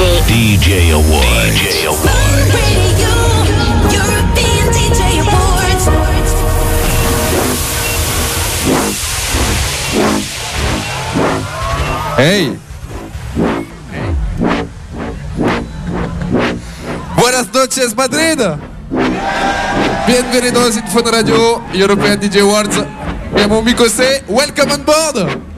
[0.00, 0.24] DJ.
[0.26, 1.60] DJ Awards.
[1.60, 2.54] DJ Awards.
[2.54, 3.12] Radio,
[3.92, 5.84] European DJ Awards.
[12.16, 12.58] Hey.
[17.16, 18.40] Buenas noches Madrid.
[20.06, 22.76] Bienvenidos in Fun Radio European DJ Awards.
[22.78, 25.49] Un amico se, welcome on board.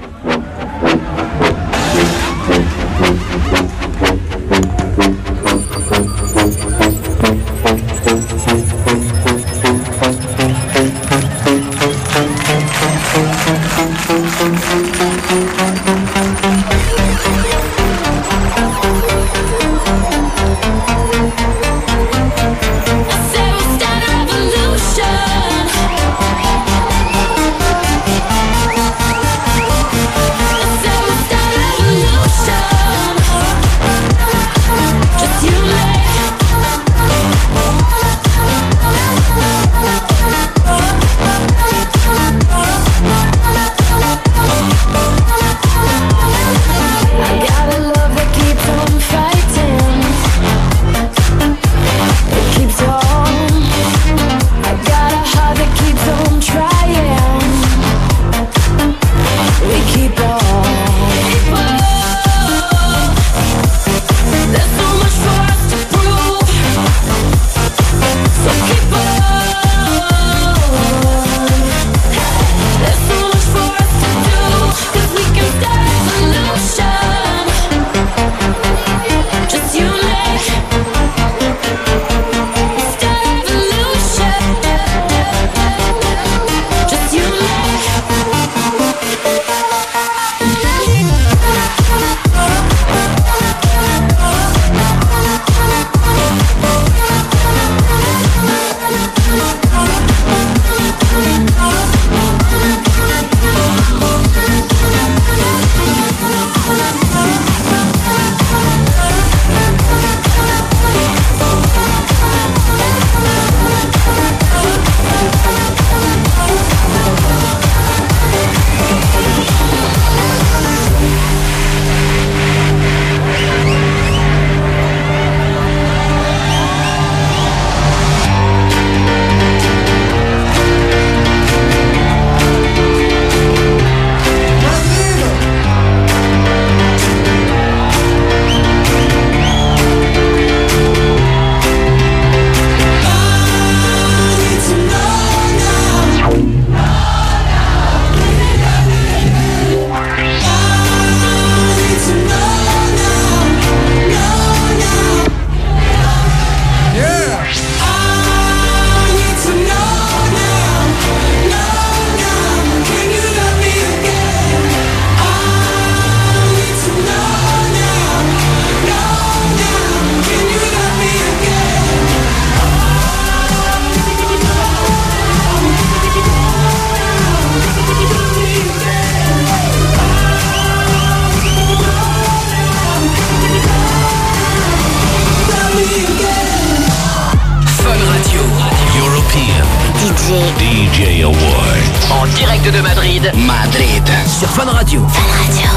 [190.32, 190.59] DJ.
[190.59, 192.11] DJ Awards.
[192.11, 193.23] En direct de Madrid.
[193.35, 194.03] Madrid.
[194.38, 195.00] Sur Fun Radio.
[195.03, 195.69] Radio.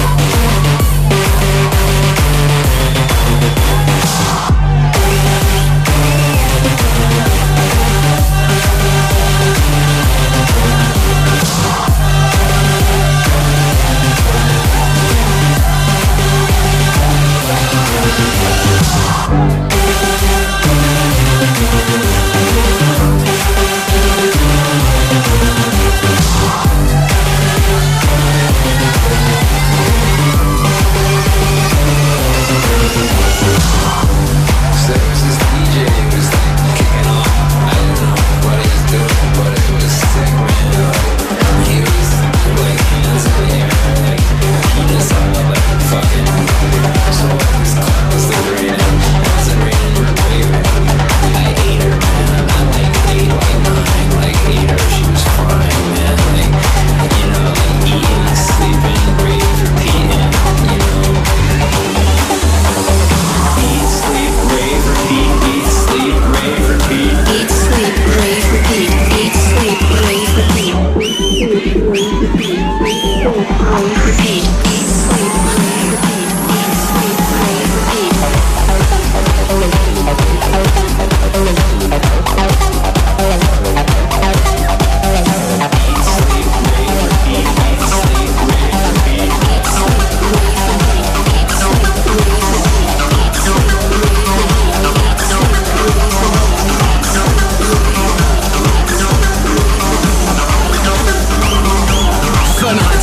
[46.61, 47.40] So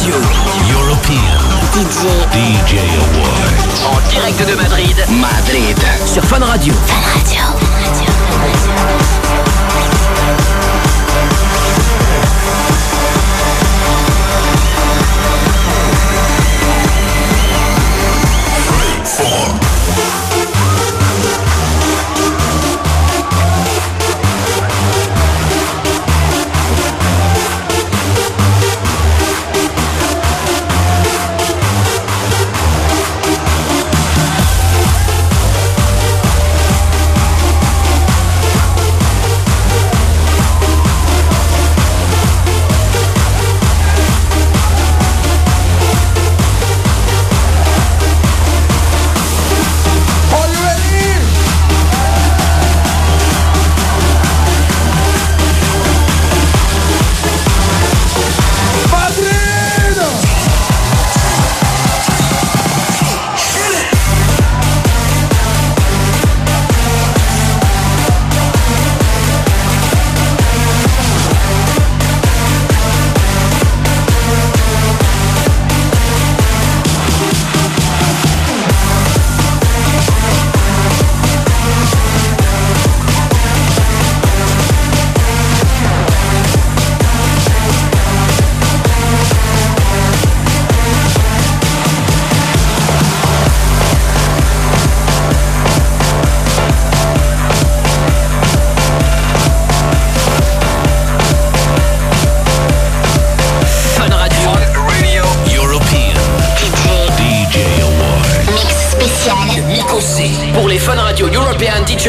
[0.09, 1.39] European.
[1.73, 3.85] DJ DJ Awards.
[3.85, 4.97] En direct de Madrid.
[5.21, 5.77] Madrid.
[6.07, 8.13] Sur Fun Radio Fun Radio, Fun Radio.
[8.31, 9.18] Fun Radio.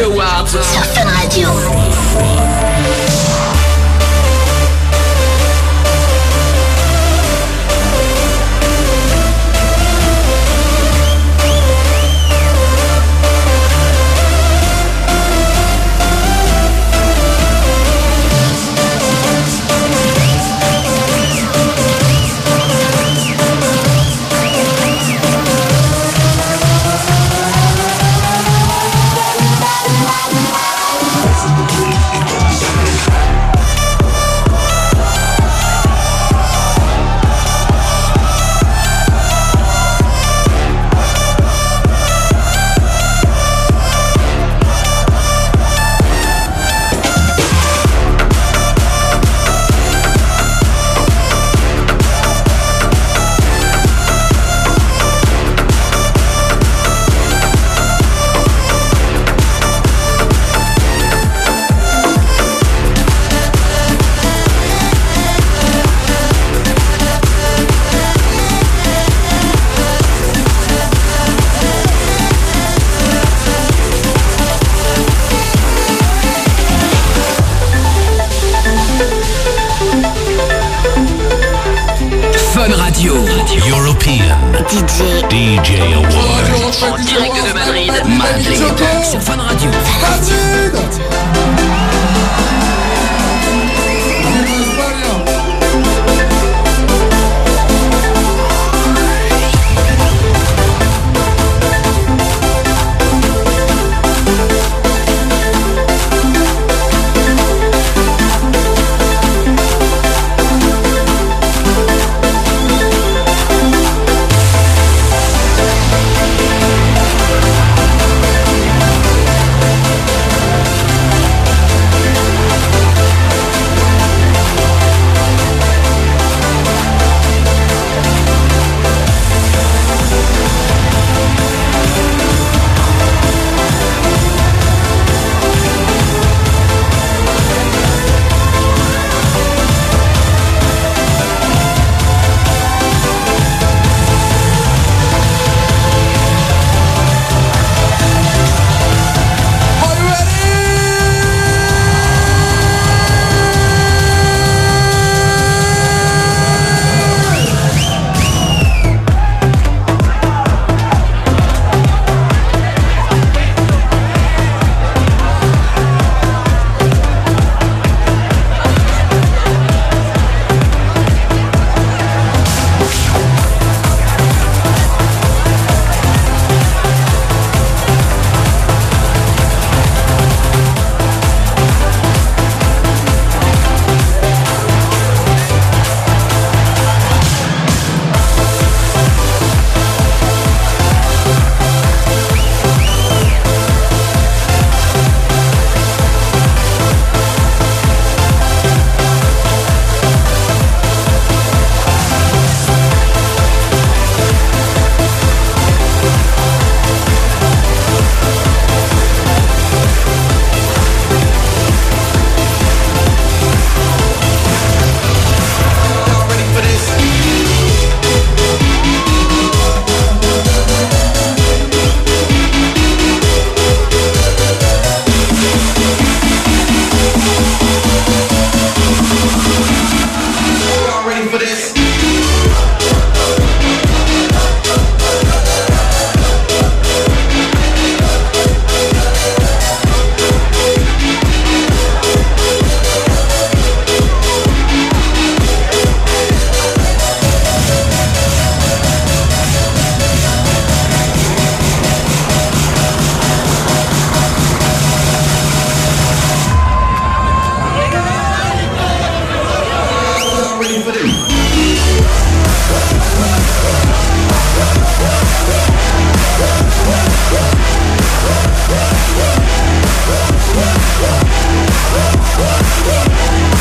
[0.00, 0.39] European DJ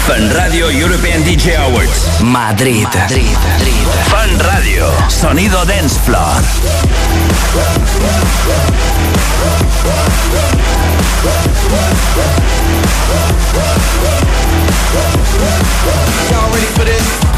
[0.09, 2.19] Fun Radio European DJ Awards.
[2.23, 2.87] Madrid.
[4.09, 4.89] Fun Radio.
[5.07, 6.41] Sonido Dance Floor.
[16.31, 17.28] Y'all ready for this?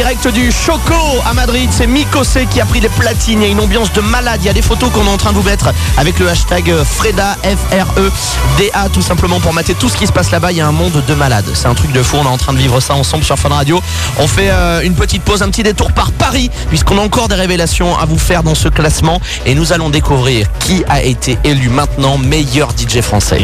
[0.00, 0.94] Direct du Choco
[1.26, 3.42] à Madrid, c'est Mikosé qui a pris les platines.
[3.42, 4.40] Il y a une ambiance de malade.
[4.42, 6.72] Il y a des photos qu'on est en train de vous mettre avec le hashtag
[6.84, 10.52] Freda, F-R-E-D-A, tout simplement pour mater tout ce qui se passe là-bas.
[10.52, 11.44] Il y a un monde de malades.
[11.52, 12.16] C'est un truc de fou.
[12.18, 13.78] On est en train de vivre ça ensemble sur Fun Radio.
[14.18, 17.34] On fait euh, une petite pause, un petit détour par Paris, puisqu'on a encore des
[17.34, 19.20] révélations à vous faire dans ce classement.
[19.44, 23.42] Et nous allons découvrir qui a été élu maintenant meilleur DJ français.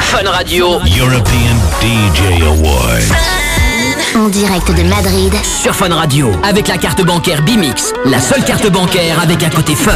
[0.00, 3.67] Fun Radio European DJ Awards.
[4.16, 5.32] En direct de Madrid.
[5.42, 6.30] sur Fun Radio.
[6.42, 7.92] Avec la carte bancaire Bimix.
[8.04, 9.92] La seule carte bancaire avec un côté fun.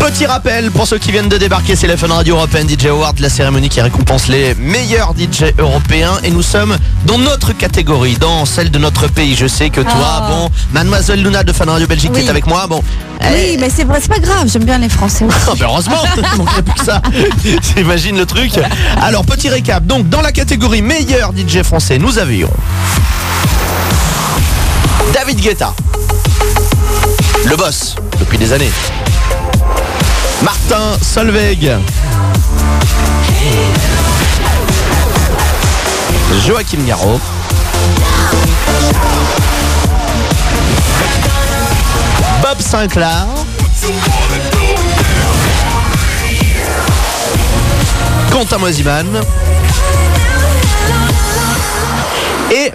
[0.00, 3.18] Petit rappel pour ceux qui viennent de débarquer, c'est la Fun Radio European DJ Award,
[3.18, 6.12] la cérémonie qui récompense les meilleurs DJ européens.
[6.22, 9.34] Et nous sommes dans notre catégorie, dans celle de notre pays.
[9.36, 9.92] Je sais que toi,
[10.22, 10.26] Ah.
[10.30, 12.26] bon, Mademoiselle Luna de Fun Radio Belgique qui Oui.
[12.26, 12.82] est avec moi, bon.
[13.22, 15.36] Oui, mais c'est vrai, c'est pas grave, j'aime bien les Français aussi.
[15.48, 17.02] Ah, ben heureusement, il manquerait plus que ça.
[17.76, 18.52] J'imagine le truc.
[19.02, 19.84] Alors, petit récap.
[19.84, 22.50] Donc, dans la catégorie meilleur DJ français, nous avions
[25.12, 25.74] David Guetta,
[27.44, 28.70] le boss depuis des années.
[30.42, 31.70] Martin Solveig.
[36.46, 37.20] Joachim Garraud.
[42.42, 43.26] Bob Sinclair.
[48.30, 49.06] Quentin Mosiman.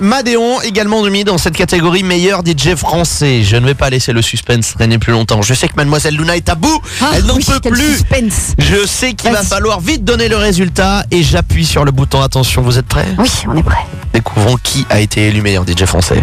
[0.03, 3.41] Madéon, également mis dans cette catégorie meilleur DJ français.
[3.41, 5.41] Je ne vais pas laisser le suspense traîner plus longtemps.
[5.41, 6.81] Je sais que Mademoiselle Luna est à bout.
[7.01, 7.93] Ah, Elle n'en oui, peut plus.
[7.99, 8.53] suspense.
[8.59, 12.21] Je sais qu'il va falloir vite donner le résultat et j'appuie sur le bouton.
[12.21, 13.07] Attention, vous êtes prêts?
[13.17, 13.85] Oui, on est prêt.
[14.13, 16.21] Découvrons qui a été élu meilleur DJ français.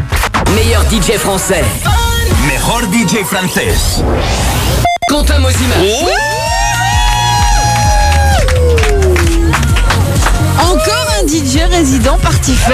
[0.55, 1.65] Meilleur DJ français.
[2.53, 3.75] Mejor DJ français.
[5.09, 5.79] Quentin Mosiman.
[10.59, 11.00] Encore un
[11.31, 12.73] DJ résident Party Fun.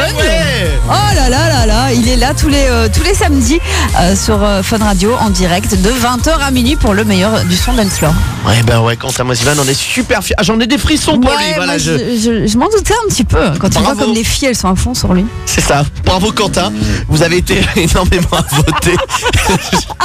[0.88, 3.60] Oh là là là là, il est là tous les, euh, tous les samedis
[4.00, 7.54] euh, sur euh, Fun Radio en direct de 20h à minuit pour le meilleur du
[7.54, 8.14] son dance floor.
[8.46, 10.36] Ouais, ben ouais, Quentin Mosiman, on est super fiers.
[10.38, 11.44] Ah, j'en ai des frissons pour lui.
[11.54, 14.48] Voilà, moi, je- je, m'en doutais un petit peu quand tu vois comme les filles
[14.48, 15.26] elles sont à fond sur lui.
[15.56, 15.86] C'est ça.
[16.04, 16.70] Bravo Quentin.
[17.08, 18.94] Vous avez été énormément à voter.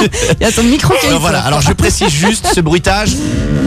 [0.40, 3.10] Il y a ton micro qui Alors voilà, alors je précise juste ce bruitage.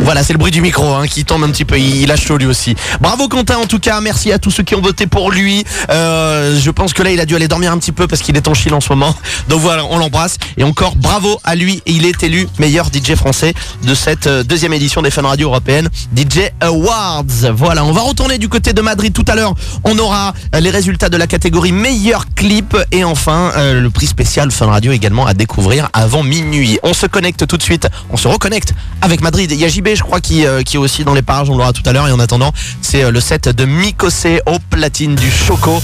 [0.01, 1.77] Voilà, c'est le bruit du micro hein, qui tombe un petit peu.
[1.77, 2.75] Il, lâche chaud lui aussi.
[3.01, 4.01] Bravo Quentin en tout cas.
[4.01, 5.63] Merci à tous ceux qui ont voté pour lui.
[5.91, 8.35] Euh, je pense que là il a dû aller dormir un petit peu parce puisqu'il
[8.35, 9.13] est en Chine en ce moment.
[9.49, 11.83] Donc voilà, on l'embrasse et encore bravo à lui.
[11.85, 15.89] Il est élu meilleur DJ français de cette euh, deuxième édition des Fun Radio européennes
[16.17, 17.51] DJ Awards.
[17.53, 19.53] Voilà, on va retourner du côté de Madrid tout à l'heure.
[19.83, 24.07] On aura euh, les résultats de la catégorie meilleur clip et enfin euh, le prix
[24.07, 26.79] spécial Fun Radio également à découvrir avant minuit.
[26.83, 29.51] On se connecte tout de suite, on se reconnecte avec Madrid.
[29.51, 31.57] Il y a JB, je crois, qui, euh, qui est aussi dans les parages, on
[31.57, 32.07] l'aura tout à l'heure.
[32.07, 35.81] Et en attendant, c'est euh, le set de Mikosé au platine du Choco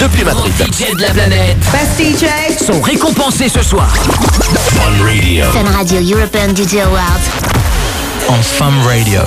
[0.00, 0.52] depuis Madrid.
[0.58, 2.64] DJ de la planète Best DJ.
[2.64, 3.94] sont récompensés ce soir.
[3.94, 5.44] Fun Radio.
[5.52, 7.20] Fun Radio European DJ Awards.
[8.28, 9.20] En Fun Radio.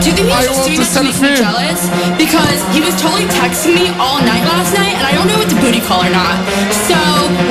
[0.00, 1.84] Do you think he's just doing this to make me jealous?
[2.16, 5.44] Because he was totally texting me all night last night, and I don't know if
[5.44, 6.40] it's a booty call or not.
[6.88, 6.96] So,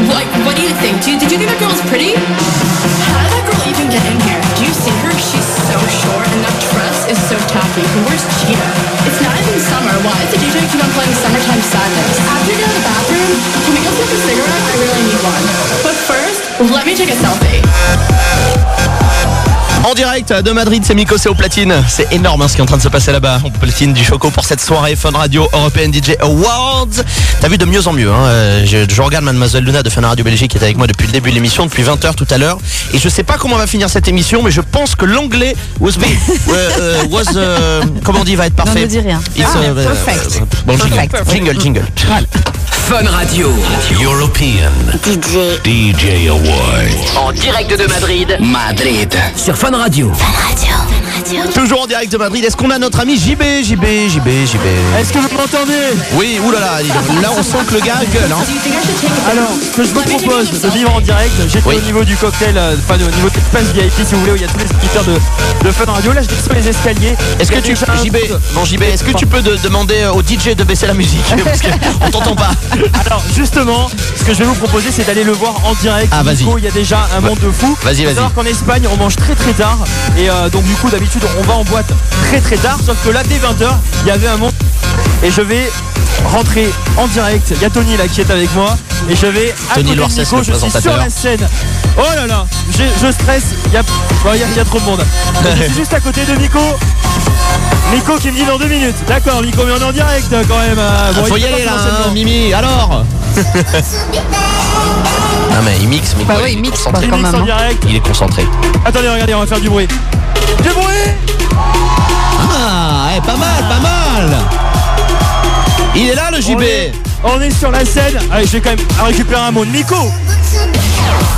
[0.09, 0.97] like, what do you think?
[1.05, 2.17] Do you, did you think that girl was pretty?
[2.17, 4.41] How did that girl even get in here?
[4.57, 5.13] Do you see her?
[5.13, 7.85] She's so short, and that dress is so tacky.
[7.85, 8.73] Who wears cheetah?
[9.05, 9.93] It's not even summer.
[10.01, 12.17] Why does the DJ keep on playing Summertime Sadness?
[12.33, 13.29] After you get out of the bathroom,
[13.61, 14.63] can we go smoke a cigarette?
[14.65, 15.43] I really need one.
[15.85, 16.41] But first,
[16.73, 17.61] let me take a selfie.
[19.85, 21.73] En direct de Madrid, c'est Miko, c'est au platine.
[21.87, 23.39] C'est énorme hein, ce qui est en train de se passer là-bas.
[23.43, 26.87] On platine du Choco pour cette soirée Fun Radio European DJ Awards.
[27.39, 28.11] T'as vu de mieux en mieux.
[28.11, 28.25] Hein.
[28.25, 31.07] euh, Je, je regarde Mademoiselle Luna de Fun Radio Belgique qui est avec moi depuis
[31.07, 32.57] le début de l'émission, depuis 20h tout à l'heure.
[32.93, 35.55] Et je sais pas comment on va finir cette émission, mais je pense que l'anglais
[35.79, 36.05] was, be-
[36.49, 38.81] euh, was euh, comment on dit, va être parfait.
[38.81, 39.21] ne dis rien.
[39.35, 40.41] It's, Ah, euh, perfect.
[40.67, 41.31] bon, jingle, Perfect.
[41.31, 41.85] jingle, jingle.
[42.89, 43.49] Fun Radio.
[44.01, 44.71] European
[45.03, 45.59] DJ.
[45.63, 47.15] DJ Awards.
[47.17, 48.35] En direct de Madrid.
[48.39, 49.13] Madrid.
[49.35, 50.11] Sur Fun Radio.
[50.11, 51.08] Fun Radio.
[51.53, 52.43] Toujours en direct de Madrid.
[52.45, 54.65] Est-ce qu'on a notre ami JB, JB, JB, JB
[54.99, 55.73] Est-ce que vous m'entendez?
[56.13, 56.81] Oui, oulala,
[57.21, 58.31] là on sent que le gars gueule.
[58.31, 58.43] Hein.
[59.31, 61.75] Alors, ce que je vous propose de vivre en direct, j'étais Oui.
[61.77, 64.35] au niveau du cocktail, euh, enfin au niveau de l'espace VIP si vous voulez, où
[64.37, 65.13] il y a tous les éditeurs de,
[65.67, 66.13] de Fun Radio.
[66.13, 67.15] Là, je descends les escaliers.
[67.39, 68.17] Est-ce que tu JB,
[68.53, 71.61] bon JB, est-ce que tu peux de- demander au DJ de baisser la musique parce
[71.61, 72.51] qu'on t'entend pas.
[73.05, 76.07] Alors, justement, ce que je vais vous proposer, c'est d'aller le voir en direct.
[76.11, 76.45] Ah, vas-y.
[76.57, 77.77] Il y a déjà un monde de fou.
[77.83, 78.15] Vas-y, vas-y.
[78.15, 79.77] savoir qu'en Espagne, on mange très très tard.
[80.17, 81.91] Et euh, donc, du coup, d'habitude, on va en boîte
[82.27, 82.77] très très tard.
[82.85, 83.67] Sauf que là, dès 20h,
[84.03, 84.53] il y avait un monde.
[85.23, 85.69] Et je vais
[86.25, 87.51] rentrer en direct.
[87.55, 88.77] Il y a Tony là qui est avec moi.
[89.09, 91.47] Et je vais à Tony côté de Nico, le je suis sur la scène.
[91.97, 92.45] Oh là là,
[92.77, 93.43] je stresse.
[93.67, 93.89] Il y a, bon,
[94.33, 95.03] il y a- il y a trop de monde.
[95.57, 96.59] je suis juste à côté de Nico.
[97.93, 98.95] Nico qui me dit dans deux minutes.
[99.07, 100.77] D'accord, Nico, mais on est en direct quand même.
[100.77, 101.71] euh, bon, Faut il y aller là,
[102.05, 102.53] hein, Mimi.
[102.53, 103.03] Alors
[105.51, 107.07] Non mais il mixe, mais Bah oui, il est mixe, concentré.
[107.07, 107.41] quoi, quand Mix même.
[107.41, 107.45] en hein.
[107.57, 107.83] direct.
[107.89, 108.45] Il est concentré.
[108.85, 109.87] Attendez, regardez, on va faire du bruit.
[110.63, 111.11] Du bruit
[112.51, 114.37] Ah, eh, pas mal, pas mal.
[115.95, 116.61] Il est là le on JB.
[116.61, 116.91] est,
[117.23, 118.19] on est sur la scène.
[118.31, 119.95] Allez, je vais quand même récupérer un mot de Nico.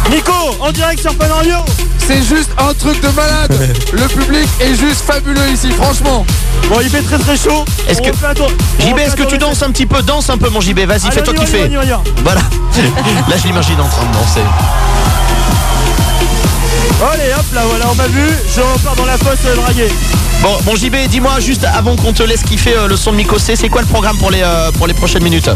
[0.10, 1.56] Nico, en direct sur Fun Radio.
[2.06, 3.56] C'est juste un truc de malade.
[3.94, 6.26] Le public est juste fabuleux ici, franchement.
[6.70, 7.64] Bon, il fait très très chaud.
[7.88, 8.12] Est-ce que-
[8.80, 10.02] JB, est-ce que tu danses un petit peu?
[10.02, 11.70] Danse un peu mon JB, vas-y, fais-toi kiffer.
[12.24, 12.42] Voilà.
[13.30, 14.42] Là je l'imagine en train de danser.
[17.00, 18.28] Allez, hop, là, voilà, on m'a vu.
[18.56, 19.90] Je repars dans la fosse euh, draguer.
[20.44, 23.56] Bon, bon JB, dis-moi juste avant qu'on te laisse kiffer euh, le son de Mikosé,
[23.56, 25.50] c'est quoi le programme pour les, euh, pour les prochaines minutes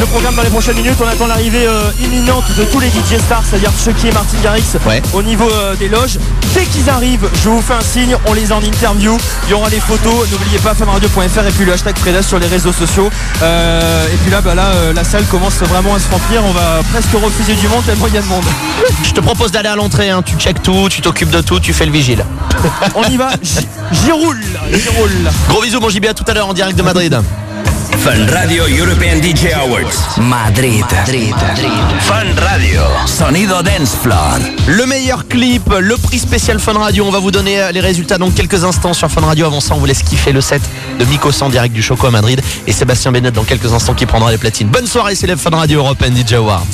[0.00, 3.18] Le programme dans les prochaines minutes, on attend l'arrivée euh, imminente de tous les DJ
[3.26, 5.02] stars, c'est-à-dire Chucky et Martin Garrix Ouais.
[5.12, 6.18] au niveau des loges.
[6.54, 9.16] Dès qu'ils arrivent, je vous fais un signe, on les a en interview.
[9.46, 12.46] Il y aura les photos, n'oubliez pas funradio.fr et puis le hashtag Freda sur les
[12.46, 13.10] réseaux sociaux.
[13.42, 16.42] Et puis là, bah là la salle commence vraiment à se remplir.
[16.44, 18.44] On va presque refuser du monde tellement il y a de monde.
[19.02, 20.22] Je te propose d'aller à l'entrée, hein.
[20.24, 22.24] tu checkes tout, tu t'occupes de tout, tu fais le vigile.
[22.94, 24.40] On y va, j'y roule,
[24.72, 25.30] j'y roule.
[25.48, 27.20] Gros bisous mon JB, à tout à l'heure en direct de Madrid.
[27.98, 30.18] Fun Radio European DJ Awards.
[30.18, 30.84] Madrid.
[30.90, 31.34] Madrid.
[32.00, 32.80] Fun Radio.
[33.06, 34.38] Sonido Dance Floor.
[34.66, 37.04] Le meilleur clip, le prix spécial Fun Radio.
[37.06, 39.46] On va vous donner euh, les résultats dans quelques instants sur Fun Radio.
[39.46, 40.62] Avant ça, on vous laisse kiffer le set
[40.98, 44.06] de Mikos en direct du Choco à Madrid et Sébastien Bennett dans quelques instants qui
[44.06, 44.68] prendra les platines.
[44.68, 46.64] Bonne soirée, c'est les Fun Radio European DJ Awards.